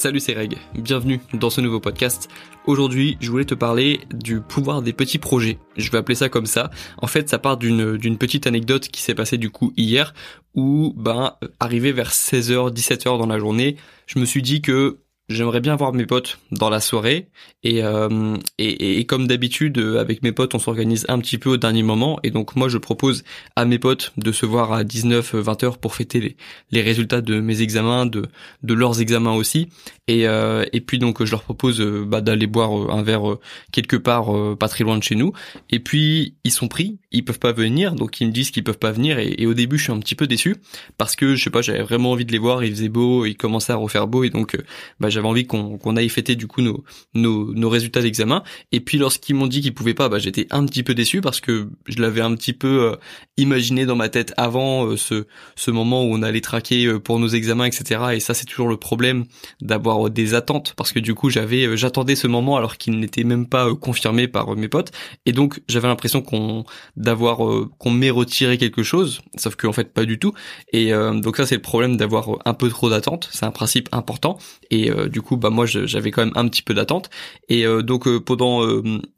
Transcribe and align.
Salut 0.00 0.18
c'est 0.18 0.32
Reg, 0.32 0.56
bienvenue 0.72 1.20
dans 1.34 1.50
ce 1.50 1.60
nouveau 1.60 1.78
podcast. 1.78 2.30
Aujourd'hui 2.64 3.18
je 3.20 3.30
voulais 3.30 3.44
te 3.44 3.54
parler 3.54 4.00
du 4.10 4.40
pouvoir 4.40 4.80
des 4.80 4.94
petits 4.94 5.18
projets, 5.18 5.58
je 5.76 5.90
vais 5.90 5.98
appeler 5.98 6.14
ça 6.14 6.30
comme 6.30 6.46
ça. 6.46 6.70
En 7.02 7.06
fait 7.06 7.28
ça 7.28 7.38
part 7.38 7.58
d'une, 7.58 8.16
petite 8.16 8.46
anecdote 8.46 8.88
qui 8.88 9.02
s'est 9.02 9.14
passée 9.14 9.36
du 9.36 9.50
coup 9.50 9.74
hier 9.76 10.14
où 10.54 10.94
ben 10.96 11.34
arrivé 11.60 11.92
vers 11.92 12.12
16h, 12.12 12.72
17h 12.72 13.18
dans 13.18 13.26
la 13.26 13.38
journée, 13.38 13.76
je 14.06 14.18
me 14.18 14.24
suis 14.24 14.40
dit 14.40 14.62
que 14.62 15.00
j'aimerais 15.30 15.60
bien 15.60 15.76
voir 15.76 15.92
mes 15.92 16.04
potes 16.04 16.38
dans 16.50 16.68
la 16.68 16.80
soirée 16.80 17.28
et, 17.62 17.82
euh, 17.82 18.36
et, 18.58 18.98
et, 18.98 19.06
comme 19.06 19.26
d'habitude 19.26 19.78
euh, 19.78 20.00
avec 20.00 20.22
mes 20.22 20.32
potes 20.32 20.54
on 20.54 20.58
s'organise 20.58 21.06
un 21.08 21.18
petit 21.20 21.38
peu 21.38 21.50
au 21.50 21.56
dernier 21.56 21.82
moment 21.82 22.18
et 22.22 22.30
donc 22.30 22.56
moi 22.56 22.68
je 22.68 22.78
propose 22.78 23.24
à 23.56 23.64
mes 23.64 23.78
potes 23.78 24.12
de 24.16 24.32
se 24.32 24.44
voir 24.44 24.72
à 24.72 24.84
19 24.84 25.36
20 25.36 25.64
heures 25.64 25.78
pour 25.78 25.94
fêter 25.94 26.20
les, 26.20 26.36
les 26.70 26.82
résultats 26.82 27.20
de 27.20 27.40
mes 27.40 27.62
examens 27.62 28.06
de 28.06 28.26
de 28.62 28.74
leurs 28.74 29.00
examens 29.00 29.34
aussi. 29.34 29.68
Et 30.08 30.26
euh, 30.26 30.64
et 30.72 30.80
puis 30.80 30.98
donc 30.98 31.24
je 31.24 31.30
leur 31.30 31.42
propose 31.42 31.80
euh, 31.80 32.04
bah, 32.04 32.20
d'aller 32.20 32.46
boire 32.46 32.76
euh, 32.76 32.90
un 32.90 33.02
verre 33.02 33.36
quelque 33.72 33.96
part 33.96 34.30
pas 34.58 34.68
très 34.68 34.84
loin 34.84 34.98
de 34.98 35.02
chez 35.02 35.14
nous. 35.14 35.32
Et 35.70 35.78
puis 35.78 36.34
ils 36.44 36.50
sont 36.50 36.68
pris 36.68 36.98
ils 37.12 37.24
peuvent 37.24 37.38
pas 37.38 37.52
venir 37.52 37.94
donc 37.94 38.20
ils 38.20 38.26
me 38.26 38.32
disent 38.32 38.50
qu'ils 38.50 38.64
peuvent 38.64 38.78
pas 38.78 38.92
venir 38.92 39.18
et, 39.18 39.46
au 39.46 39.54
début 39.54 39.78
je 39.78 39.84
suis 39.84 39.92
un 39.92 39.98
petit 39.98 40.14
peu 40.14 40.26
déçu 40.26 40.56
parce 40.96 41.16
que 41.16 41.34
je 41.34 41.42
sais 41.42 41.50
pas 41.50 41.62
j'avais 41.62 41.82
vraiment 41.82 42.12
envie 42.12 42.24
de 42.24 42.32
les 42.32 42.38
voir 42.38 42.62
il 42.64 42.70
faisait 42.70 42.88
beau 42.88 43.24
il 43.24 43.36
commençait 43.36 43.72
à 43.72 43.76
refaire 43.76 44.06
beau 44.06 44.24
et 44.24 44.30
donc 44.30 44.56
bah, 45.00 45.10
envie 45.28 45.46
qu'on 45.46 45.78
qu'on 45.78 45.96
aille 45.96 46.08
fêter 46.08 46.36
du 46.36 46.46
coup 46.46 46.62
nos 46.62 46.84
nos, 47.14 47.52
nos 47.54 47.68
résultats 47.68 48.02
d'examen. 48.02 48.42
Et 48.72 48.80
puis 48.80 48.98
lorsqu'ils 48.98 49.34
m'ont 49.34 49.46
dit 49.46 49.60
qu'ils 49.60 49.74
pouvaient 49.74 49.94
pas, 49.94 50.08
bah, 50.08 50.18
j'étais 50.18 50.46
un 50.50 50.64
petit 50.66 50.82
peu 50.82 50.94
déçu 50.94 51.20
parce 51.20 51.40
que 51.40 51.68
je 51.86 52.00
l'avais 52.00 52.20
un 52.20 52.34
petit 52.34 52.52
peu 52.52 52.92
euh, 52.92 52.96
imaginé 53.36 53.86
dans 53.86 53.96
ma 53.96 54.08
tête 54.08 54.32
avant 54.36 54.86
euh, 54.86 54.96
ce 54.96 55.26
ce 55.56 55.70
moment 55.70 56.02
où 56.02 56.14
on 56.14 56.22
allait 56.22 56.40
traquer 56.40 56.86
euh, 56.86 56.98
pour 56.98 57.18
nos 57.18 57.28
examens, 57.28 57.64
etc. 57.64 58.00
Et 58.14 58.20
ça 58.20 58.34
c'est 58.34 58.46
toujours 58.46 58.68
le 58.68 58.76
problème 58.76 59.24
d'avoir 59.60 60.10
des 60.10 60.34
attentes 60.34 60.74
parce 60.76 60.92
que 60.92 61.00
du 61.00 61.14
coup 61.14 61.30
j'avais 61.30 61.76
j'attendais 61.76 62.16
ce 62.16 62.26
moment 62.26 62.56
alors 62.56 62.76
qu'il 62.76 62.98
n'était 62.98 63.24
même 63.24 63.46
pas 63.46 63.74
confirmé 63.74 64.28
par 64.28 64.56
mes 64.56 64.68
potes 64.68 64.92
et 65.26 65.32
donc 65.32 65.60
j'avais 65.68 65.88
l'impression 65.88 66.22
qu'on 66.22 66.64
d'avoir 66.96 67.38
qu'on 67.78 67.90
m'ait 67.90 68.10
retiré 68.10 68.58
quelque 68.58 68.82
chose, 68.82 69.20
sauf 69.36 69.56
qu'en 69.56 69.72
fait 69.72 69.92
pas 69.92 70.04
du 70.04 70.18
tout. 70.18 70.32
Et 70.72 70.90
donc 70.90 71.36
ça 71.36 71.46
c'est 71.46 71.56
le 71.56 71.62
problème 71.62 71.96
d'avoir 71.96 72.38
un 72.44 72.54
peu 72.54 72.68
trop 72.68 72.90
d'attentes. 72.90 73.28
C'est 73.32 73.46
un 73.46 73.50
principe 73.50 73.88
important 73.92 74.38
et 74.70 74.90
du 75.10 75.20
coup 75.20 75.36
bah 75.36 75.50
moi 75.50 75.66
j'avais 75.66 76.10
quand 76.10 76.24
même 76.24 76.34
un 76.36 76.48
petit 76.48 76.62
peu 76.62 76.74
d'attente. 76.74 77.10
Et 77.48 77.66
euh, 77.66 77.82
donc 77.82 78.06
euh, 78.06 78.20
pendant 78.20 78.64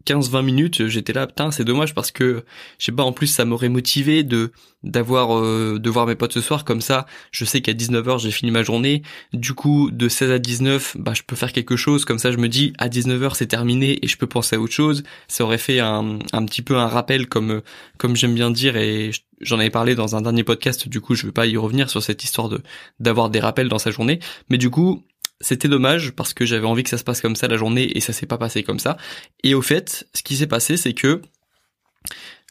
15-20 0.06 0.36
euh, 0.36 0.42
minutes 0.42 0.88
j'étais 0.88 1.12
là 1.12 1.26
putain 1.26 1.50
c'est 1.50 1.64
dommage 1.64 1.94
parce 1.94 2.10
que 2.10 2.44
je 2.78 2.84
sais 2.84 2.92
pas 2.92 3.04
en 3.04 3.12
plus 3.12 3.26
ça 3.28 3.44
m'aurait 3.44 3.68
motivé 3.68 4.24
de 4.24 4.52
d'avoir 4.82 5.40
de 5.40 5.90
voir 5.90 6.06
mes 6.06 6.16
potes 6.16 6.32
ce 6.32 6.40
soir. 6.40 6.64
Comme 6.64 6.80
ça 6.80 7.06
je 7.30 7.44
sais 7.44 7.60
qu'à 7.60 7.72
19h 7.72 8.18
j'ai 8.18 8.30
fini 8.30 8.50
ma 8.50 8.62
journée. 8.62 9.02
Du 9.32 9.54
coup 9.54 9.90
de 9.92 10.08
16 10.08 10.30
à 10.32 10.38
19 10.38 10.96
bah 10.98 11.12
je 11.14 11.22
peux 11.22 11.36
faire 11.36 11.52
quelque 11.52 11.76
chose. 11.76 12.04
Comme 12.04 12.18
ça 12.18 12.32
je 12.32 12.38
me 12.38 12.48
dis 12.48 12.72
à 12.78 12.88
19h 12.88 13.34
c'est 13.34 13.46
terminé 13.46 13.98
et 14.02 14.08
je 14.08 14.16
peux 14.16 14.26
penser 14.26 14.56
à 14.56 14.60
autre 14.60 14.72
chose. 14.72 15.04
Ça 15.28 15.44
aurait 15.44 15.58
fait 15.58 15.80
un, 15.80 16.18
un 16.32 16.44
petit 16.44 16.62
peu 16.62 16.76
un 16.76 16.88
rappel 16.88 17.28
comme 17.28 17.62
comme 17.98 18.16
j'aime 18.16 18.34
bien 18.34 18.50
dire. 18.50 18.76
Et 18.76 19.12
j'en 19.40 19.58
avais 19.58 19.70
parlé 19.70 19.94
dans 19.94 20.16
un 20.16 20.22
dernier 20.22 20.44
podcast. 20.44 20.88
Du 20.88 21.00
coup 21.00 21.14
je 21.14 21.26
vais 21.26 21.32
pas 21.32 21.46
y 21.46 21.56
revenir 21.56 21.90
sur 21.90 22.02
cette 22.02 22.24
histoire 22.24 22.48
de 22.48 22.60
d'avoir 23.00 23.30
des 23.30 23.40
rappels 23.40 23.68
dans 23.68 23.78
sa 23.78 23.90
journée. 23.90 24.20
Mais 24.48 24.58
du 24.58 24.70
coup 24.70 25.04
c'était 25.42 25.68
dommage 25.68 26.12
parce 26.12 26.32
que 26.32 26.46
j'avais 26.46 26.66
envie 26.66 26.82
que 26.82 26.90
ça 26.90 26.98
se 26.98 27.04
passe 27.04 27.20
comme 27.20 27.36
ça 27.36 27.48
la 27.48 27.56
journée 27.56 27.96
et 27.96 28.00
ça 28.00 28.12
s'est 28.12 28.26
pas 28.26 28.38
passé 28.38 28.62
comme 28.62 28.78
ça. 28.78 28.96
Et 29.42 29.54
au 29.54 29.60
fait, 29.60 30.08
ce 30.14 30.22
qui 30.22 30.36
s'est 30.36 30.46
passé, 30.46 30.76
c'est 30.76 30.94
que 30.94 31.20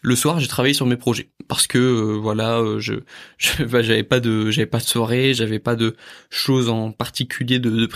le 0.02 0.16
soir, 0.16 0.39
j'ai 0.39 0.47
travaillé 0.47 0.73
sur 0.73 0.85
mes 0.85 0.97
projets. 0.97 1.30
Parce 1.47 1.67
que 1.67 1.77
euh, 1.77 2.17
voilà, 2.17 2.59
euh, 2.59 2.80
je 2.80 2.95
bah, 3.63 3.81
j'avais 3.81 4.03
pas 4.03 4.19
de 4.19 4.49
j'avais 4.49 4.66
pas 4.66 4.80
de 4.80 4.83
soirée, 4.83 5.33
j'avais 5.33 5.59
pas 5.59 5.75
de 5.75 5.95
choses 6.30 6.70
en 6.70 6.92
particulier 6.92 7.59
de, 7.59 7.70
de 7.70 7.87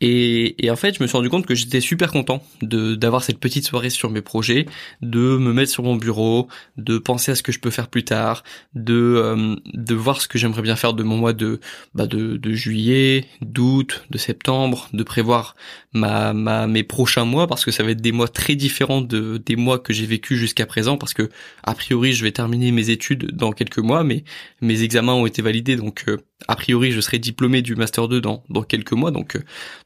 et, 0.00 0.64
et 0.64 0.70
en 0.70 0.76
fait, 0.76 0.96
je 0.96 1.02
me 1.02 1.06
suis 1.06 1.16
rendu 1.16 1.28
compte 1.28 1.46
que 1.46 1.54
j'étais 1.54 1.80
super 1.80 2.10
content 2.10 2.42
de 2.62 2.94
d'avoir 2.94 3.22
cette 3.22 3.38
petite 3.38 3.66
soirée 3.66 3.90
sur 3.90 4.10
mes 4.10 4.22
projets, 4.22 4.66
de 5.02 5.36
me 5.36 5.52
mettre 5.52 5.70
sur 5.70 5.82
mon 5.82 5.96
bureau, 5.96 6.48
de 6.76 6.98
penser 6.98 7.32
à 7.32 7.34
ce 7.34 7.42
que 7.42 7.52
je 7.52 7.60
peux 7.60 7.70
faire 7.70 7.88
plus 7.88 8.04
tard, 8.04 8.42
de 8.74 8.94
euh, 8.94 9.56
de 9.74 9.94
voir 9.94 10.20
ce 10.20 10.28
que 10.28 10.38
j'aimerais 10.38 10.62
bien 10.62 10.76
faire 10.76 10.94
de 10.94 11.02
mon 11.02 11.16
mois 11.16 11.32
de 11.32 11.60
bah 11.94 12.06
de, 12.06 12.36
de 12.36 12.52
juillet, 12.52 13.26
d'août, 13.42 14.04
de 14.10 14.18
septembre, 14.18 14.88
de 14.92 15.02
prévoir 15.02 15.54
ma 15.92 16.32
ma 16.32 16.66
mes 16.66 16.82
prochains 16.82 17.24
mois. 17.24 17.46
Parce 17.46 17.64
que 17.64 17.70
ça 17.70 17.82
va 17.82 17.90
être 17.90 18.00
des 18.00 18.12
mois 18.12 18.28
très 18.28 18.56
différents 18.56 19.02
de 19.02 19.36
des 19.36 19.56
mois 19.56 19.78
que 19.78 19.92
j'ai 19.92 20.06
vécu 20.06 20.36
jusqu'à 20.36 20.66
présent 20.66 20.96
parce 20.96 21.14
que 21.14 21.19
a 21.62 21.74
priori 21.74 22.12
je 22.12 22.24
vais 22.24 22.32
terminer 22.32 22.72
mes 22.72 22.90
études 22.90 23.30
dans 23.32 23.52
quelques 23.52 23.78
mois, 23.78 24.04
mais 24.04 24.24
mes 24.60 24.82
examens 24.82 25.14
ont 25.14 25.26
été 25.26 25.42
validés, 25.42 25.76
donc 25.76 26.04
euh, 26.08 26.18
a 26.48 26.56
priori 26.56 26.92
je 26.92 27.00
serai 27.00 27.18
diplômé 27.18 27.62
du 27.62 27.76
master 27.76 28.08
2 28.08 28.20
dans 28.20 28.44
dans 28.48 28.62
quelques 28.62 28.92
mois, 28.92 29.10
donc 29.10 29.36
euh, 29.36 29.40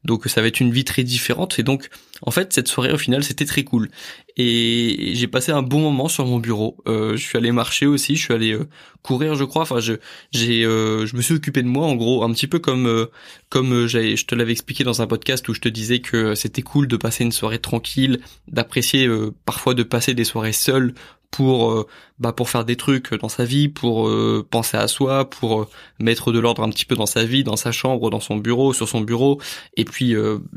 donc 0.05 0.27
ça 0.27 0.41
va 0.41 0.49
être 0.49 0.61
une 0.61 0.71
vie 0.71 0.85
très 0.85 1.03
différente. 1.03 1.59
Et 1.59 1.63
donc 1.63 1.89
en 2.23 2.31
fait 2.31 2.53
cette 2.53 2.69
soirée 2.69 2.93
au 2.93 2.99
final 2.99 3.25
c'était 3.25 3.45
très 3.45 3.65
cool 3.65 3.91
et 4.37 5.13
j'ai 5.15 5.27
passé 5.29 5.53
un 5.53 5.63
bon 5.63 5.81
moment 5.81 6.09
sur 6.09 6.27
mon 6.27 6.39
bureau. 6.39 6.77
Euh, 6.89 7.17
je 7.17 7.23
suis 7.23 7.39
allé 7.39 7.53
marcher 7.53 7.87
aussi, 7.87 8.17
je 8.17 8.23
suis 8.23 8.35
allé 8.35 8.57
courir 9.03 9.35
je 9.35 9.45
crois. 9.45 9.63
Enfin 9.63 9.81
je 9.81 9.95
j'ai 10.33 10.63
je 10.63 11.17
me 11.17 11.23
suis 11.23 11.35
occupé 11.35 11.63
de 11.63 11.69
moi 11.69 11.87
en 11.87 11.95
gros 11.97 12.25
un 12.25 12.33
petit 12.33 12.47
peu 12.47 12.59
comme 12.59 13.09
comme 13.49 13.87
je 13.87 14.25
te 14.25 14.35
l'avais 14.35 14.53
expliqué 14.53 14.85
dans 14.85 15.03
un 15.03 15.07
podcast 15.07 15.49
où 15.49 15.55
je 15.55 15.61
te 15.61 15.69
disais 15.69 16.01
que 16.01 16.35
c'était 16.35 16.63
cool 16.63 16.89
de 16.89 16.97
passer 16.97 17.25
une 17.25 17.33
soirée 17.33 17.59
tranquille, 17.59 18.21
d'apprécier 18.49 19.09
parfois 19.45 19.75
de 19.75 19.83
passer 19.83 20.15
des 20.15 20.25
soirées 20.25 20.53
seules 20.53 20.95
pour 21.35 21.73
euh, 21.73 21.85
bah 22.21 22.33
pour 22.33 22.49
faire 22.49 22.65
des 22.65 22.77
trucs 22.77 23.13
dans 23.13 23.29
sa 23.29 23.45
vie, 23.45 23.69
pour 23.69 24.07
euh, 24.07 24.47
penser 24.49 24.77
à 24.77 24.87
soi, 24.87 25.29
pour 25.29 25.63
euh, 25.63 25.69
mettre 25.99 26.31
de 26.31 26.39
l'ordre 26.39 26.63
un 26.63 26.71
petit 26.71 26.85
peu 26.85 26.95
dans 26.95 27.07
sa 27.07 27.25
vie, 27.25 27.43
dans 27.43 27.57
sa 27.57 27.73
chambre, 27.73 28.09
dans 28.09 28.21
son 28.21 28.37
bureau, 28.37 28.73
sur 28.73 28.89
son 28.89 29.01
bureau, 29.01 29.41
et 29.77 29.85
puis 29.85 30.15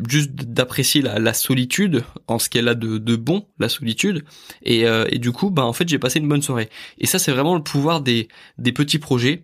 juste 0.08 0.34
d'apprécier 0.34 1.02
la, 1.02 1.18
la, 1.18 1.34
solitude 1.34 2.04
en 2.28 2.38
ce 2.38 2.50
qu'elle 2.50 2.68
a 2.68 2.76
de, 2.76 3.00
de, 3.00 3.16
bon, 3.16 3.48
la 3.58 3.70
solitude. 3.70 4.24
Et, 4.62 4.82
et 4.82 5.18
du 5.18 5.32
coup, 5.32 5.50
bah 5.50 5.66
en 5.66 5.74
fait 5.74 5.90
j'ai 5.90 5.98
passé 5.98 6.20
une 6.20 6.28
bonne 6.28 6.44
soirée. 6.44 6.70
Et 7.00 7.08
ça 7.08 7.18
c'est 7.18 7.32
vraiment 7.32 7.56
le 7.56 7.64
pouvoir 7.64 8.02
des 8.02 8.28
des 8.60 8.72
petits 8.72 9.00
projets 9.00 9.44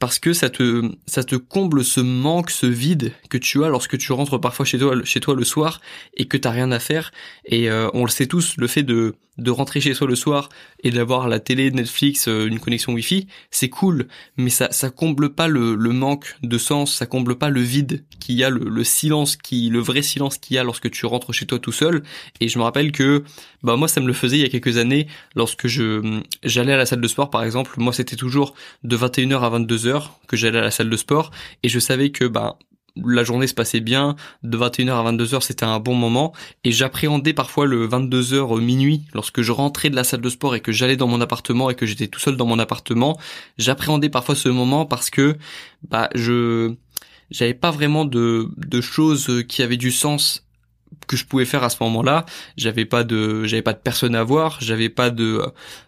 parce 0.00 0.18
que 0.18 0.32
ça 0.32 0.50
te 0.50 0.90
ça 1.06 1.22
te 1.22 1.36
comble 1.36 1.84
ce 1.84 2.00
manque, 2.00 2.50
ce 2.50 2.66
vide 2.66 3.12
que 3.28 3.38
tu 3.38 3.62
as 3.64 3.68
lorsque 3.68 3.96
tu 3.98 4.12
rentres 4.12 4.40
parfois 4.40 4.66
chez 4.66 4.78
toi 4.78 4.96
chez 5.04 5.20
toi 5.20 5.36
le 5.36 5.44
soir 5.44 5.80
et 6.14 6.26
que 6.26 6.36
t'as 6.36 6.50
rien 6.50 6.72
à 6.72 6.80
faire. 6.80 7.12
Et 7.44 7.70
on 7.70 8.04
le 8.04 8.10
sait 8.10 8.26
tous, 8.26 8.56
le 8.56 8.66
fait 8.66 8.82
de 8.82 9.14
de 9.40 9.50
rentrer 9.50 9.80
chez 9.80 9.94
soi 9.94 10.06
le 10.06 10.14
soir 10.14 10.48
et 10.82 10.90
d'avoir 10.90 11.28
la 11.28 11.40
télé, 11.40 11.70
Netflix, 11.70 12.28
euh, 12.28 12.46
une 12.46 12.60
connexion 12.60 12.92
Wi-Fi, 12.92 13.26
c'est 13.50 13.68
cool, 13.68 14.06
mais 14.36 14.50
ça 14.50 14.68
ça 14.70 14.90
comble 14.90 15.34
pas 15.34 15.48
le, 15.48 15.74
le 15.74 15.90
manque 15.90 16.36
de 16.42 16.58
sens, 16.58 16.94
ça 16.94 17.06
comble 17.06 17.36
pas 17.36 17.48
le 17.48 17.60
vide 17.60 18.04
qu'il 18.18 18.34
y 18.36 18.44
a, 18.44 18.50
le, 18.50 18.68
le 18.68 18.84
silence 18.84 19.36
qui, 19.36 19.70
le 19.70 19.80
vrai 19.80 20.02
silence 20.02 20.38
qu'il 20.38 20.56
y 20.56 20.58
a 20.58 20.64
lorsque 20.64 20.90
tu 20.90 21.06
rentres 21.06 21.32
chez 21.32 21.46
toi 21.46 21.58
tout 21.58 21.72
seul. 21.72 22.02
Et 22.40 22.48
je 22.48 22.58
me 22.58 22.64
rappelle 22.64 22.92
que 22.92 23.24
bah 23.62 23.76
moi 23.76 23.88
ça 23.88 24.00
me 24.00 24.06
le 24.06 24.12
faisait 24.12 24.38
il 24.38 24.42
y 24.42 24.44
a 24.44 24.48
quelques 24.48 24.76
années 24.76 25.06
lorsque 25.34 25.66
je 25.66 26.20
j'allais 26.44 26.72
à 26.72 26.76
la 26.76 26.86
salle 26.86 27.00
de 27.00 27.08
sport 27.08 27.30
par 27.30 27.42
exemple. 27.42 27.72
Moi 27.78 27.92
c'était 27.92 28.16
toujours 28.16 28.54
de 28.84 28.96
21h 28.96 29.40
à 29.40 29.58
22h 29.58 29.89
que 30.26 30.36
j'allais 30.36 30.58
à 30.58 30.62
la 30.62 30.70
salle 30.70 30.90
de 30.90 30.96
sport 30.96 31.30
et 31.62 31.68
je 31.68 31.78
savais 31.78 32.10
que 32.10 32.24
bah 32.24 32.58
la 32.96 33.24
journée 33.24 33.46
se 33.46 33.54
passait 33.54 33.80
bien, 33.80 34.16
de 34.42 34.58
21h 34.58 34.92
à 34.92 35.12
22h 35.12 35.40
c'était 35.42 35.64
un 35.64 35.78
bon 35.78 35.94
moment, 35.94 36.32
et 36.64 36.72
j'appréhendais 36.72 37.32
parfois 37.32 37.66
le 37.66 37.86
22h 37.86 38.60
minuit, 38.60 39.02
lorsque 39.14 39.42
je 39.42 39.52
rentrais 39.52 39.90
de 39.90 39.96
la 39.96 40.04
salle 40.04 40.20
de 40.20 40.28
sport 40.28 40.54
et 40.54 40.60
que 40.60 40.72
j'allais 40.72 40.96
dans 40.96 41.06
mon 41.06 41.20
appartement 41.20 41.70
et 41.70 41.74
que 41.74 41.86
j'étais 41.86 42.08
tout 42.08 42.20
seul 42.20 42.36
dans 42.36 42.46
mon 42.46 42.58
appartement, 42.58 43.18
j'appréhendais 43.58 44.08
parfois 44.08 44.34
ce 44.34 44.48
moment 44.48 44.86
parce 44.86 45.10
que 45.10 45.36
bah 45.88 46.08
je 46.14 46.74
j'avais 47.30 47.54
pas 47.54 47.70
vraiment 47.70 48.04
de, 48.04 48.48
de 48.56 48.80
choses 48.80 49.44
qui 49.48 49.62
avaient 49.62 49.76
du 49.76 49.92
sens 49.92 50.44
que 51.10 51.16
je 51.16 51.24
pouvais 51.24 51.44
faire 51.44 51.64
à 51.64 51.70
ce 51.70 51.76
moment-là. 51.80 52.24
J'avais 52.56 52.84
pas 52.84 53.02
de, 53.02 53.44
j'avais 53.44 53.62
pas 53.62 53.72
de 53.72 53.80
personne 53.80 54.14
à 54.14 54.22
voir, 54.22 54.58
j'avais 54.60 54.88
pas 54.88 55.10
de, 55.10 55.42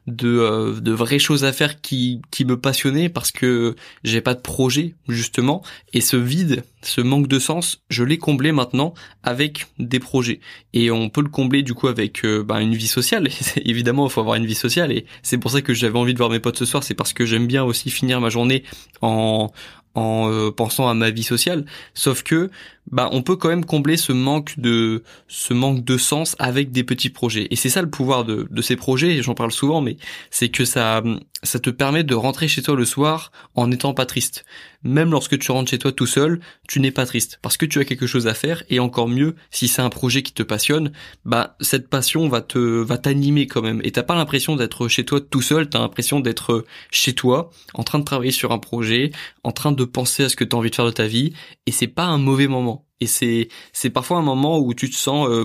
de, 0.09 0.29
euh, 0.29 0.81
de 0.81 0.91
vraies 0.91 1.21
choses 1.21 1.45
à 1.45 1.53
faire 1.53 1.81
qui, 1.81 2.21
qui 2.33 2.45
me 2.45 2.57
passionnaient 2.59 3.09
parce 3.09 3.31
que 3.31 3.77
j'avais 4.03 4.21
pas 4.21 4.35
de 4.35 4.41
projet 4.41 4.97
justement. 5.07 5.63
Et 5.93 6.01
ce 6.01 6.17
vide, 6.17 6.65
ce 6.83 7.01
manque 7.01 7.29
de 7.29 7.39
sens, 7.39 7.83
je 7.89 8.03
l'ai 8.03 8.19
comblé 8.19 8.51
maintenant 8.51 8.95
avec 9.23 9.69
des 9.79 10.01
projets. 10.01 10.41
Et 10.73 10.91
on 10.91 11.09
peut 11.09 11.23
le 11.23 11.29
combler 11.29 11.63
du 11.63 11.73
coup 11.73 11.87
avec 11.87 12.25
euh, 12.25 12.43
bah, 12.43 12.61
une 12.61 12.75
vie 12.75 12.89
sociale. 12.89 13.29
évidemment, 13.65 14.09
il 14.09 14.11
faut 14.11 14.21
avoir 14.21 14.35
une 14.35 14.47
vie 14.47 14.57
sociale 14.57 14.91
et 14.91 15.07
c'est 15.23 15.39
pour 15.39 15.53
ça 15.53 15.63
que 15.63 15.73
j'avais 15.73 15.99
envie 15.99 16.15
de 16.15 16.19
voir 16.19 16.31
mes 16.31 16.41
potes 16.41 16.59
ce 16.59 16.65
soir. 16.65 16.83
C'est 16.83 16.95
parce 16.95 17.13
que 17.13 17.25
j'aime 17.25 17.47
bien 17.47 17.63
aussi 17.63 17.91
finir 17.91 18.21
ma 18.21 18.29
journée 18.29 18.65
en 19.03 19.53
en 19.95 20.31
euh, 20.31 20.51
pensant 20.51 20.89
à 20.89 20.95
ma 20.95 21.11
vie 21.11 21.23
sociale. 21.23 21.65
Sauf 21.95 22.23
que 22.23 22.51
bah 22.91 23.09
on 23.13 23.23
peut 23.23 23.37
quand 23.37 23.49
même 23.49 23.65
combler 23.65 23.97
ce 23.97 24.13
manque 24.13 24.59
de 24.59 25.03
ce 25.29 25.55
manque 25.55 25.85
de 25.85 25.97
sens 25.97 26.35
avec 26.39 26.73
des 26.73 26.85
petits 26.85 27.11
projets. 27.11 27.47
Et 27.51 27.57
c'est 27.57 27.69
ça 27.69 27.83
le 27.83 27.91
pouvoir 27.91 28.25
de, 28.25 28.49
de 28.51 28.63
ces 28.63 28.77
projets, 28.77 29.17
et 29.17 29.23
j'en 29.23 29.35
parle 29.35 29.53
souvent, 29.53 29.81
mais 29.81 29.97
c'est 30.31 30.49
que 30.49 30.65
ça 30.65 31.03
ça 31.43 31.59
te 31.59 31.71
permet 31.71 32.05
de 32.05 32.15
rentrer 32.15 32.49
chez 32.49 32.63
toi 32.63 32.77
le 32.77 32.85
soir 32.85 33.33
en 33.55 33.67
n'étant 33.67 33.95
pas 33.95 34.07
triste. 34.07 34.45
Même 34.85 35.11
lorsque 35.11 35.39
tu 35.39 35.51
rentres 35.53 35.71
chez 35.71 35.79
toi 35.79 35.93
tout 35.93 36.07
seul, 36.07 36.41
tu 36.69 36.81
n'es 36.81 36.91
pas 36.91 37.07
triste. 37.07 37.39
Parce 37.43 37.57
que 37.57 37.67
tu 37.67 37.81
as 37.81 37.85
quelque 37.85 38.07
chose 38.07 38.27
à 38.27 38.35
faire 38.35 38.63
et 38.69 38.81
encore 38.81 39.09
mieux 39.09 39.35
si 39.51 39.69
c'est 39.69 39.83
un 39.83 39.91
projet 39.91 40.23
qui 40.23 40.33
te 40.33 40.43
passionne, 40.43 40.93
bah 41.25 41.57
cette 41.61 41.89
passion 41.89 42.29
va 42.29 42.41
te 42.41 42.59
va 42.59 42.99
t'animer 42.99 43.47
quand 43.47 43.63
même. 43.63 43.81
Et 43.85 43.93
t'as 43.93 44.03
pas 44.03 44.15
l'impression 44.15 44.57
d'être 44.57 44.89
chez 44.89 45.05
toi 45.05 45.21
tout 45.21 45.43
seul, 45.43 45.69
t'as 45.69 45.81
l'impression 45.81 46.21
d'être 46.21 46.65
chez 46.91 47.15
toi 47.15 47.51
en 47.75 47.83
train 47.83 47.99
de 47.99 48.05
travailler 48.05 48.33
sur 48.33 48.53
un 48.53 48.59
projet, 48.59 49.11
en 49.45 49.53
train 49.53 49.73
de 49.73 49.85
penser 49.85 50.25
à 50.25 50.29
ce 50.29 50.37
que 50.37 50.45
tu 50.45 50.55
as 50.55 50.59
envie 50.59 50.71
de 50.71 50.75
faire 50.75 50.87
de 50.87 50.91
ta 50.91 51.07
vie 51.07 51.33
et 51.67 51.73
c'est 51.73 51.89
pas 51.89 52.05
un 52.05 52.19
mauvais 52.19 52.47
moment 52.47 52.87
Et 53.03 53.07
c'est 53.07 53.49
c'est 53.73 53.91
parfois 53.91 54.19
un 54.19 54.23
moment 54.23 54.61
où 54.61 54.75
tu 54.75 54.89
te 54.89 54.95
sens 54.95 55.29
euh, 55.29 55.45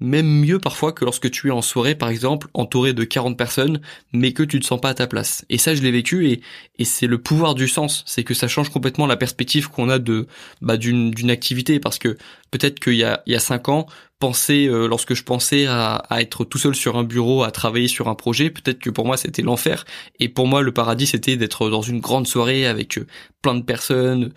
même 0.00 0.26
mieux 0.26 0.58
parfois 0.58 0.92
que 0.92 1.04
lorsque 1.04 1.30
tu 1.30 1.46
es 1.46 1.50
en 1.52 1.62
soirée 1.62 1.94
par 1.94 2.08
exemple 2.08 2.48
entouré 2.54 2.92
de 2.92 3.04
40 3.04 3.38
personnes 3.38 3.80
mais 4.12 4.32
que 4.32 4.42
tu 4.42 4.58
te 4.58 4.66
sens 4.66 4.80
pas 4.80 4.88
à 4.88 4.94
ta 4.94 5.06
place. 5.06 5.44
Et 5.48 5.58
ça 5.58 5.76
je 5.76 5.82
l'ai 5.82 5.92
vécu 5.92 6.28
et 6.28 6.40
et 6.76 6.84
c'est 6.84 7.06
le 7.06 7.18
pouvoir 7.18 7.54
du 7.54 7.68
sens, 7.68 8.02
c'est 8.04 8.24
que 8.24 8.34
ça 8.34 8.48
change 8.48 8.70
complètement 8.70 9.06
la 9.06 9.16
perspective 9.16 9.68
qu'on 9.68 9.88
a 9.90 10.00
de 10.00 10.26
bah 10.60 10.76
d'une 10.76 11.12
d'une 11.12 11.30
activité. 11.30 11.78
Parce 11.78 12.00
que 12.00 12.16
peut-être 12.50 12.80
qu'il 12.80 12.94
y 12.94 13.04
a 13.04 13.22
il 13.26 13.32
y 13.32 13.36
a 13.36 13.40
cinq 13.40 13.68
ans 13.68 13.86
penser 14.18 14.66
euh, 14.66 14.88
lorsque 14.88 15.14
je 15.14 15.22
pensais 15.22 15.66
à, 15.66 15.94
à, 15.94 16.20
être 16.20 16.44
tout 16.44 16.58
seul 16.58 16.74
sur 16.74 16.96
un 16.96 17.04
bureau 17.04 17.44
à 17.44 17.52
travailler 17.52 17.86
sur 17.86 18.08
un 18.08 18.16
projet 18.16 18.50
peut-être 18.50 18.80
que 18.80 18.90
pour 18.90 19.06
moi 19.06 19.16
c'était 19.16 19.42
l'enfer. 19.42 19.84
Et 20.18 20.28
pour 20.28 20.48
moi 20.48 20.62
le 20.62 20.72
paradis 20.72 21.06
c'était 21.06 21.36
d'être 21.36 21.70
dans 21.70 21.82
une 21.82 22.00
grande 22.00 22.26
soirée 22.26 22.66
avec 22.66 22.98
euh, 22.98 23.06
plein 23.40 23.54
de 23.54 23.62
personnes 23.62 24.32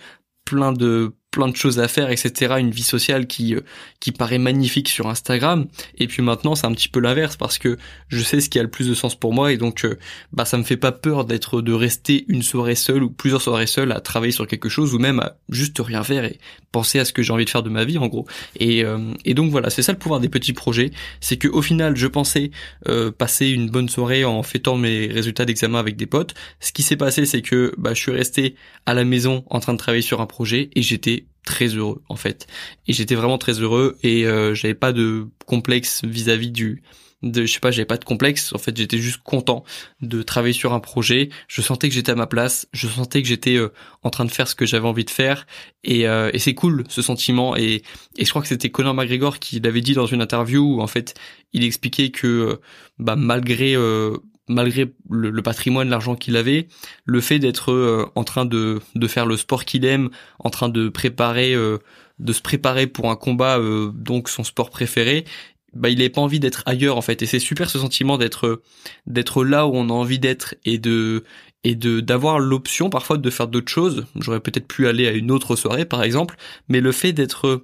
plein 0.45 0.73
de 0.73 1.13
plein 1.31 1.47
de 1.47 1.55
choses 1.55 1.79
à 1.79 1.87
faire, 1.87 2.11
etc. 2.11 2.55
Une 2.59 2.71
vie 2.71 2.83
sociale 2.83 3.25
qui 3.25 3.55
euh, 3.55 3.61
qui 4.01 4.11
paraît 4.11 4.37
magnifique 4.37 4.89
sur 4.89 5.07
Instagram. 5.07 5.67
Et 5.97 6.07
puis 6.07 6.21
maintenant, 6.21 6.55
c'est 6.55 6.67
un 6.67 6.73
petit 6.73 6.89
peu 6.89 6.99
l'inverse 6.99 7.37
parce 7.37 7.57
que 7.57 7.77
je 8.09 8.21
sais 8.21 8.41
ce 8.41 8.49
qui 8.49 8.59
a 8.59 8.63
le 8.63 8.69
plus 8.69 8.89
de 8.89 8.93
sens 8.93 9.15
pour 9.15 9.33
moi 9.33 9.53
et 9.53 9.57
donc 9.57 9.85
euh, 9.85 9.97
bah 10.33 10.43
ça 10.43 10.57
me 10.57 10.63
fait 10.63 10.77
pas 10.77 10.91
peur 10.91 11.23
d'être 11.23 11.61
de 11.61 11.71
rester 11.71 12.25
une 12.27 12.43
soirée 12.43 12.75
seule 12.75 13.03
ou 13.03 13.09
plusieurs 13.09 13.41
soirées 13.41 13.67
seules 13.67 13.93
à 13.93 14.01
travailler 14.01 14.33
sur 14.33 14.45
quelque 14.45 14.67
chose 14.67 14.93
ou 14.93 14.99
même 14.99 15.19
à 15.21 15.37
juste 15.49 15.79
rien 15.79 16.03
faire 16.03 16.25
et 16.25 16.37
penser 16.73 16.99
à 16.99 17.05
ce 17.05 17.13
que 17.13 17.23
j'ai 17.23 17.31
envie 17.31 17.45
de 17.45 17.49
faire 17.49 17.63
de 17.63 17.69
ma 17.69 17.85
vie 17.85 17.97
en 17.97 18.07
gros. 18.07 18.27
Et 18.59 18.83
euh, 18.83 19.13
et 19.23 19.33
donc 19.33 19.51
voilà, 19.51 19.69
c'est 19.69 19.83
ça 19.83 19.93
le 19.93 19.97
pouvoir 19.97 20.19
des 20.19 20.29
petits 20.29 20.53
projets, 20.53 20.91
c'est 21.21 21.37
que 21.37 21.47
au 21.47 21.61
final, 21.61 21.95
je 21.95 22.07
pensais 22.07 22.51
passer 23.17 23.47
une 23.47 23.69
bonne 23.69 23.87
soirée 23.87 24.25
en 24.25 24.43
fêtant 24.43 24.75
mes 24.75 25.07
résultats 25.07 25.45
d'examen 25.45 25.79
avec 25.79 25.95
des 25.95 26.05
potes. 26.07 26.33
Ce 26.59 26.73
qui 26.73 26.83
s'est 26.83 26.97
passé, 26.97 27.25
c'est 27.25 27.41
que 27.41 27.73
bah 27.77 27.93
je 27.93 28.01
suis 28.01 28.11
resté 28.11 28.55
à 28.85 28.93
la 28.93 29.05
maison 29.05 29.43
en 29.49 29.59
train 29.59 29.73
de 29.73 29.77
travailler 29.77 30.01
sur 30.01 30.21
un 30.21 30.25
projet 30.25 30.69
et 30.75 30.81
j'étais 30.81 31.20
très 31.43 31.67
heureux 31.67 32.01
en 32.09 32.15
fait. 32.15 32.47
Et 32.87 32.93
j'étais 32.93 33.15
vraiment 33.15 33.37
très 33.37 33.53
heureux 33.53 33.97
et 34.03 34.25
euh, 34.25 34.53
j'avais 34.53 34.75
pas 34.75 34.93
de 34.93 35.27
complexe 35.45 36.03
vis-à-vis 36.03 36.51
du 36.51 36.83
de 37.23 37.45
je 37.45 37.53
sais 37.53 37.59
pas 37.59 37.69
j'avais 37.71 37.85
pas 37.85 37.97
de 37.97 38.05
complexe. 38.05 38.53
En 38.53 38.57
fait 38.57 38.75
j'étais 38.75 38.97
juste 38.97 39.21
content 39.23 39.63
de 40.01 40.21
travailler 40.23 40.53
sur 40.53 40.73
un 40.73 40.79
projet. 40.79 41.29
Je 41.47 41.61
sentais 41.61 41.89
que 41.89 41.95
j'étais 41.95 42.11
à 42.11 42.15
ma 42.15 42.27
place. 42.27 42.67
Je 42.73 42.87
sentais 42.87 43.21
que 43.21 43.27
j'étais 43.27 43.55
euh, 43.55 43.69
en 44.03 44.09
train 44.09 44.25
de 44.25 44.31
faire 44.31 44.47
ce 44.47 44.55
que 44.55 44.65
j'avais 44.65 44.87
envie 44.87 45.05
de 45.05 45.09
faire. 45.09 45.45
Et, 45.83 46.07
euh, 46.07 46.31
c'est 46.37 46.55
cool 46.55 46.83
ce 46.89 47.01
sentiment. 47.01 47.55
Et, 47.55 47.83
et 48.17 48.25
je 48.25 48.29
crois 48.29 48.41
que 48.41 48.47
c'était 48.47 48.69
Conor 48.69 48.93
McGregor 48.93 49.39
qui 49.39 49.59
l'avait 49.59 49.81
dit 49.81 49.93
dans 49.93 50.07
une 50.07 50.21
interview 50.21 50.75
où 50.75 50.81
en 50.81 50.87
fait 50.87 51.15
il 51.53 51.63
expliquait 51.63 52.11
que 52.11 52.59
bah 52.97 53.15
malgré 53.15 53.75
malgré 54.47 54.93
le, 55.09 55.41
patrimoine, 55.41 55.89
l'argent 55.89 56.15
qu'il 56.15 56.35
avait, 56.35 56.67
le 57.05 57.21
fait 57.21 57.39
d'être 57.39 57.71
euh, 57.71 58.05
en 58.15 58.23
train 58.23 58.45
de, 58.45 58.79
de 58.95 59.07
faire 59.07 59.25
le 59.25 59.37
sport 59.37 59.65
qu'il 59.65 59.85
aime, 59.85 60.09
en 60.39 60.49
train 60.49 60.69
de 60.69 60.89
préparer, 60.89 61.53
euh, 61.53 61.77
de 62.19 62.33
se 62.33 62.41
préparer 62.41 62.87
pour 62.87 63.09
un 63.09 63.15
combat, 63.15 63.59
euh, 63.59 63.91
donc 63.93 64.29
son 64.29 64.43
sport 64.43 64.69
préféré, 64.69 65.25
bah 65.73 65.89
il 65.89 65.97
n'avait 65.97 66.09
pas 66.09 66.21
envie 66.21 66.39
d'être 66.39 66.63
ailleurs 66.65 66.97
en 66.97 67.01
fait. 67.01 67.21
Et 67.21 67.25
c'est 67.25 67.39
super 67.39 67.69
ce 67.69 67.79
sentiment 67.79 68.17
d'être 68.17 68.61
d'être 69.07 69.45
là 69.45 69.67
où 69.67 69.71
on 69.73 69.89
a 69.89 69.93
envie 69.93 70.19
d'être 70.19 70.55
et 70.65 70.77
de 70.77 71.23
et 71.63 71.75
de 71.75 72.01
d'avoir 72.01 72.39
l'option 72.39 72.89
parfois 72.89 73.17
de 73.17 73.29
faire 73.29 73.47
d'autres 73.47 73.71
choses. 73.71 74.05
J'aurais 74.19 74.41
peut-être 74.41 74.67
pu 74.67 74.87
aller 74.87 75.07
à 75.07 75.11
une 75.11 75.31
autre 75.31 75.55
soirée 75.55 75.85
par 75.85 76.03
exemple, 76.03 76.35
mais 76.67 76.81
le 76.81 76.91
fait 76.91 77.13
d'être 77.13 77.63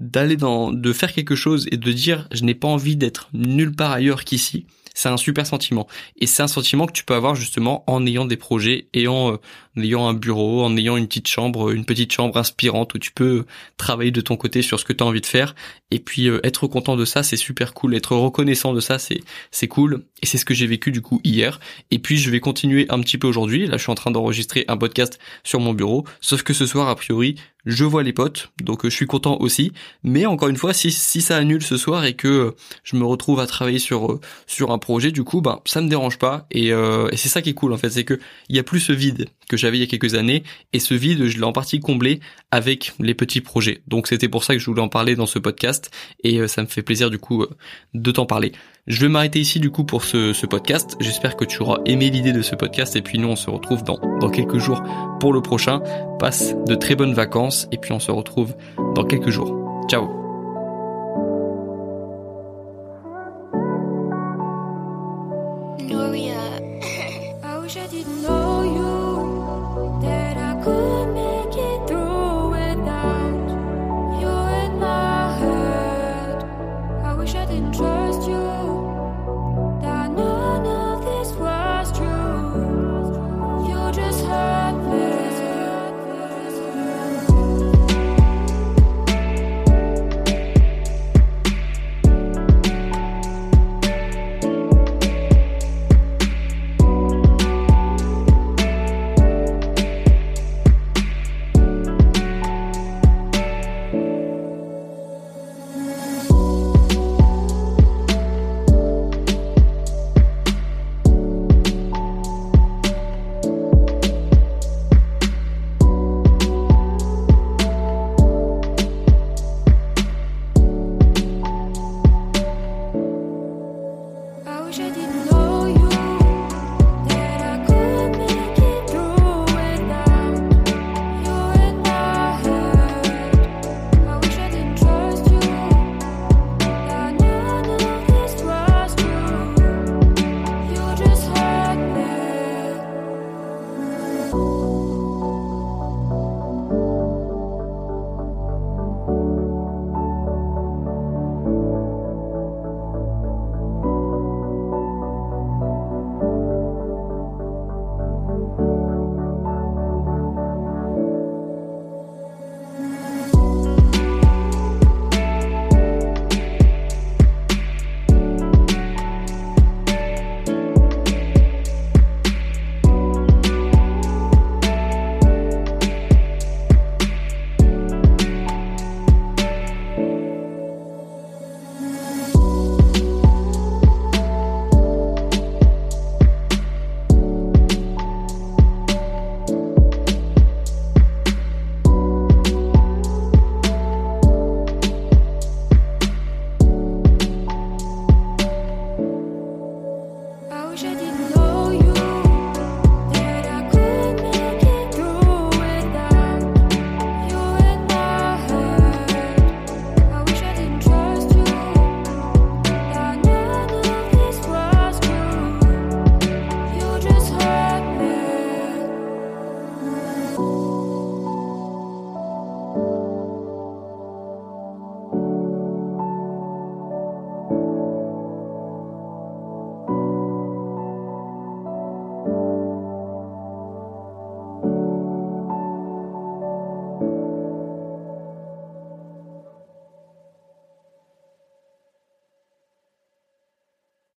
d'aller 0.00 0.36
dans 0.36 0.72
de 0.72 0.92
faire 0.94 1.12
quelque 1.12 1.34
chose 1.34 1.68
et 1.70 1.76
de 1.76 1.92
dire 1.92 2.26
je 2.32 2.44
n'ai 2.44 2.54
pas 2.54 2.68
envie 2.68 2.96
d'être 2.96 3.28
nulle 3.34 3.72
part 3.72 3.92
ailleurs 3.92 4.24
qu'ici 4.24 4.64
c'est 4.94 5.08
un 5.08 5.16
super 5.16 5.46
sentiment. 5.46 5.86
Et 6.16 6.26
c'est 6.26 6.42
un 6.42 6.48
sentiment 6.48 6.86
que 6.86 6.92
tu 6.92 7.04
peux 7.04 7.14
avoir 7.14 7.34
justement 7.34 7.84
en 7.86 8.06
ayant 8.06 8.24
des 8.24 8.36
projets 8.36 8.88
et 8.92 9.06
en, 9.76 9.82
ayant 9.82 10.08
un 10.08 10.14
bureau, 10.14 10.64
en 10.64 10.76
ayant 10.76 10.96
une 10.96 11.06
petite 11.06 11.28
chambre, 11.28 11.70
une 11.70 11.84
petite 11.84 12.12
chambre 12.12 12.36
inspirante 12.36 12.94
où 12.94 12.98
tu 12.98 13.12
peux 13.12 13.44
travailler 13.76 14.10
de 14.10 14.20
ton 14.20 14.36
côté 14.36 14.62
sur 14.62 14.78
ce 14.78 14.84
que 14.84 14.92
tu 14.92 15.02
as 15.02 15.06
envie 15.06 15.20
de 15.20 15.26
faire. 15.26 15.54
Et 15.90 15.98
puis 15.98 16.28
euh, 16.28 16.40
être 16.44 16.66
content 16.66 16.96
de 16.96 17.04
ça, 17.04 17.22
c'est 17.22 17.36
super 17.36 17.74
cool. 17.74 17.94
Être 17.94 18.16
reconnaissant 18.16 18.72
de 18.72 18.80
ça, 18.80 18.98
c'est 18.98 19.20
c'est 19.50 19.68
cool. 19.68 20.04
Et 20.22 20.26
c'est 20.26 20.38
ce 20.38 20.44
que 20.44 20.54
j'ai 20.54 20.66
vécu 20.66 20.90
du 20.90 21.02
coup 21.02 21.20
hier. 21.24 21.60
Et 21.90 21.98
puis 21.98 22.18
je 22.18 22.30
vais 22.30 22.40
continuer 22.40 22.86
un 22.88 23.00
petit 23.00 23.18
peu 23.18 23.26
aujourd'hui. 23.26 23.66
Là, 23.66 23.76
je 23.76 23.82
suis 23.82 23.92
en 23.92 23.96
train 23.96 24.10
d'enregistrer 24.10 24.64
un 24.68 24.76
podcast 24.76 25.18
sur 25.44 25.60
mon 25.60 25.74
bureau. 25.74 26.06
Sauf 26.20 26.42
que 26.42 26.52
ce 26.52 26.66
soir, 26.66 26.88
a 26.88 26.96
priori, 26.96 27.36
je 27.64 27.84
vois 27.84 28.02
les 28.02 28.12
potes, 28.12 28.50
donc 28.60 28.84
euh, 28.84 28.90
je 28.90 28.96
suis 28.96 29.06
content 29.06 29.36
aussi. 29.38 29.72
Mais 30.02 30.26
encore 30.26 30.48
une 30.48 30.56
fois, 30.56 30.72
si, 30.72 30.90
si 30.90 31.20
ça 31.20 31.36
annule 31.36 31.62
ce 31.62 31.76
soir 31.76 32.04
et 32.04 32.14
que 32.14 32.28
euh, 32.28 32.50
je 32.82 32.96
me 32.96 33.04
retrouve 33.04 33.38
à 33.38 33.46
travailler 33.46 33.78
sur 33.78 34.18
sur 34.46 34.70
un 34.72 34.78
projet, 34.78 35.12
du 35.12 35.24
coup, 35.24 35.40
bah 35.40 35.60
ça 35.64 35.80
me 35.80 35.88
dérange 35.88 36.18
pas. 36.18 36.46
Et, 36.50 36.68
et 36.68 37.16
c'est 37.16 37.28
ça 37.28 37.42
qui 37.42 37.50
est 37.50 37.54
cool 37.54 37.72
en 37.72 37.76
fait, 37.76 37.90
c'est 37.90 38.04
que 38.04 38.18
il 38.48 38.56
y 38.56 38.58
a 38.58 38.62
plus 38.62 38.80
ce 38.80 38.92
vide 38.92 39.28
que 39.48 39.56
j'avais 39.62 39.78
il 39.78 39.80
y 39.80 39.84
a 39.84 39.86
quelques 39.86 40.14
années, 40.14 40.42
et 40.72 40.78
ce 40.78 40.94
vide, 40.94 41.26
je 41.26 41.38
l'ai 41.38 41.44
en 41.44 41.52
partie 41.52 41.80
comblé 41.80 42.20
avec 42.50 42.92
les 43.00 43.14
petits 43.14 43.40
projets. 43.40 43.80
Donc 43.88 44.06
c'était 44.06 44.28
pour 44.28 44.44
ça 44.44 44.54
que 44.54 44.60
je 44.60 44.66
voulais 44.66 44.82
en 44.82 44.88
parler 44.88 45.16
dans 45.16 45.26
ce 45.26 45.38
podcast, 45.38 45.90
et 46.22 46.46
ça 46.48 46.62
me 46.62 46.66
fait 46.66 46.82
plaisir 46.82 47.10
du 47.10 47.18
coup 47.18 47.46
de 47.94 48.10
t'en 48.10 48.26
parler. 48.26 48.52
Je 48.86 49.00
vais 49.00 49.08
m'arrêter 49.08 49.38
ici 49.38 49.60
du 49.60 49.70
coup 49.70 49.84
pour 49.84 50.04
ce, 50.04 50.32
ce 50.32 50.44
podcast. 50.46 50.96
J'espère 51.00 51.36
que 51.36 51.44
tu 51.44 51.62
auras 51.62 51.78
aimé 51.86 52.10
l'idée 52.10 52.32
de 52.32 52.42
ce 52.42 52.56
podcast 52.56 52.96
et 52.96 53.02
puis 53.02 53.18
nous 53.18 53.28
on 53.28 53.36
se 53.36 53.48
retrouve 53.48 53.84
dans, 53.84 53.98
dans 54.18 54.30
quelques 54.30 54.58
jours 54.58 54.82
pour 55.20 55.32
le 55.32 55.40
prochain. 55.40 55.80
Passe 56.18 56.54
de 56.66 56.74
très 56.74 56.96
bonnes 56.96 57.14
vacances 57.14 57.68
et 57.70 57.78
puis 57.78 57.92
on 57.92 58.00
se 58.00 58.10
retrouve 58.10 58.54
dans 58.94 59.04
quelques 59.04 59.30
jours. 59.30 59.86
Ciao 59.88 60.21